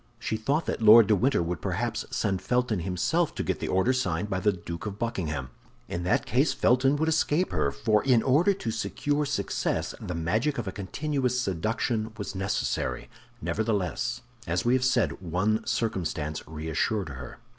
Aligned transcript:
She 0.17 0.35
thought 0.35 0.65
that 0.65 0.81
Lord 0.81 1.05
de 1.05 1.15
Winter 1.15 1.43
would 1.43 1.61
perhaps 1.61 2.05
send 2.09 2.41
Felton 2.41 2.79
himself 2.79 3.35
to 3.35 3.43
get 3.43 3.59
the 3.59 3.67
order 3.67 3.93
signed 3.93 4.31
by 4.31 4.39
the 4.39 4.51
Duke 4.51 4.87
of 4.87 4.97
Buckingham. 4.97 5.49
In 5.87 6.01
that 6.05 6.25
case 6.25 6.53
Felton 6.53 6.95
would 6.95 7.07
escape 7.07 7.51
her—for 7.51 8.03
in 8.03 8.23
order 8.23 8.51
to 8.55 8.71
secure 8.71 9.25
success, 9.25 9.93
the 10.01 10.15
magic 10.15 10.57
of 10.57 10.67
a 10.67 10.71
continuous 10.71 11.39
seduction 11.39 12.13
was 12.17 12.33
necessary. 12.33 13.11
Nevertheless, 13.43 14.21
as 14.47 14.65
we 14.65 14.73
have 14.73 14.83
said, 14.85 15.21
one 15.21 15.63
circumstance 15.67 16.47
reassured 16.47 17.09
her. 17.09 17.37